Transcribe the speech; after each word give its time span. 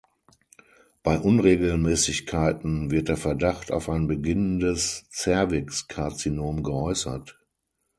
Bei 1.03 1.19
Unregelmäßigkeiten 1.19 2.89
wird 2.89 3.07
der 3.07 3.17
Verdacht 3.17 3.71
auf 3.71 3.87
ein 3.87 4.07
beginnendes 4.07 5.07
Zervixkarzinom 5.11 6.63
geäußert. 6.63 7.39